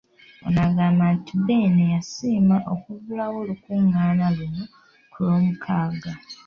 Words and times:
Ono 0.45 0.59
agamba 0.67 1.05
nti 1.17 1.33
Beene 1.45 1.83
yasiima 1.93 2.57
okuggulawo 2.73 3.35
olukung’aana 3.43 4.27
luno 4.37 4.63
ku 5.11 5.17
Lwomukaaga. 5.23 6.11